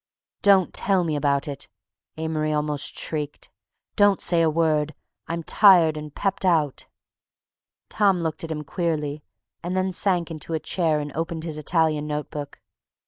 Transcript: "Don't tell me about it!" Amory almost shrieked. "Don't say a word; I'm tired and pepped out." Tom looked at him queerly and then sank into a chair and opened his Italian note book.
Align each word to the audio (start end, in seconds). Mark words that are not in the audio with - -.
"Don't 0.41 0.73
tell 0.73 1.03
me 1.03 1.15
about 1.15 1.47
it!" 1.47 1.67
Amory 2.17 2.51
almost 2.51 2.97
shrieked. 2.97 3.51
"Don't 3.95 4.19
say 4.19 4.41
a 4.41 4.49
word; 4.49 4.95
I'm 5.27 5.43
tired 5.43 5.95
and 5.95 6.11
pepped 6.11 6.43
out." 6.43 6.87
Tom 7.87 8.21
looked 8.21 8.43
at 8.43 8.49
him 8.51 8.63
queerly 8.63 9.23
and 9.61 9.77
then 9.77 9.91
sank 9.91 10.31
into 10.31 10.55
a 10.55 10.59
chair 10.59 10.99
and 10.99 11.11
opened 11.15 11.43
his 11.43 11.59
Italian 11.59 12.07
note 12.07 12.31
book. 12.31 12.59